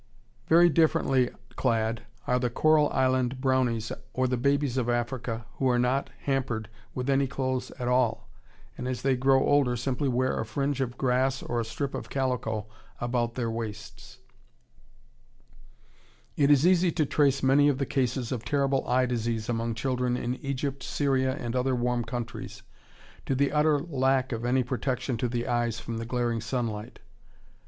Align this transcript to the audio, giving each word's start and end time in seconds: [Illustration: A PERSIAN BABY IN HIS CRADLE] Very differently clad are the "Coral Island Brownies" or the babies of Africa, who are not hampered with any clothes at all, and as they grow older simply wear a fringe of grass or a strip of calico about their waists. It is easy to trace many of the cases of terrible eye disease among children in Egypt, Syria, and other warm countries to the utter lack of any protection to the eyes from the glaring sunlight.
[Illustration: 0.49 0.67
A 0.67 0.71
PERSIAN 0.71 0.73
BABY 0.73 0.81
IN 0.81 0.83
HIS 0.83 1.13
CRADLE] 1.13 1.13
Very 1.13 1.27
differently 1.27 1.55
clad 1.55 2.01
are 2.25 2.39
the 2.39 2.49
"Coral 2.49 2.89
Island 2.89 3.39
Brownies" 3.39 3.91
or 4.13 4.27
the 4.27 4.35
babies 4.37 4.77
of 4.77 4.89
Africa, 4.89 5.45
who 5.59 5.69
are 5.69 5.77
not 5.77 6.09
hampered 6.23 6.69
with 6.95 7.07
any 7.07 7.27
clothes 7.27 7.69
at 7.77 7.87
all, 7.87 8.27
and 8.79 8.87
as 8.87 9.03
they 9.03 9.15
grow 9.15 9.45
older 9.45 9.75
simply 9.75 10.09
wear 10.09 10.39
a 10.39 10.43
fringe 10.43 10.81
of 10.81 10.97
grass 10.97 11.43
or 11.43 11.59
a 11.59 11.63
strip 11.63 11.93
of 11.93 12.09
calico 12.09 12.65
about 12.99 13.35
their 13.35 13.51
waists. 13.51 14.17
It 16.35 16.49
is 16.49 16.65
easy 16.65 16.91
to 16.93 17.05
trace 17.05 17.43
many 17.43 17.67
of 17.69 17.77
the 17.77 17.85
cases 17.85 18.31
of 18.31 18.43
terrible 18.43 18.87
eye 18.87 19.05
disease 19.05 19.49
among 19.49 19.75
children 19.75 20.17
in 20.17 20.33
Egypt, 20.37 20.81
Syria, 20.81 21.35
and 21.39 21.55
other 21.55 21.75
warm 21.75 22.05
countries 22.05 22.63
to 23.27 23.35
the 23.35 23.51
utter 23.51 23.77
lack 23.77 24.31
of 24.31 24.45
any 24.45 24.63
protection 24.63 25.15
to 25.17 25.29
the 25.29 25.47
eyes 25.47 25.79
from 25.79 25.99
the 25.99 26.05
glaring 26.07 26.41
sunlight. 26.41 26.97